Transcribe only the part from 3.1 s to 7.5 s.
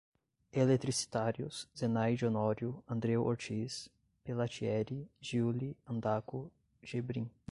Ortiz, Pelatieri, Giuli, Andaku, Gebrim